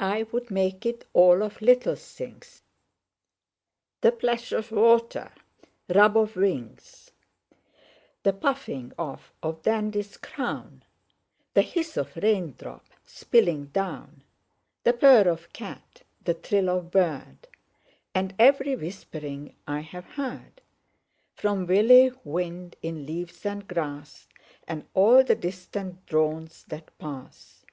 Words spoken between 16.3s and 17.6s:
trill of bird,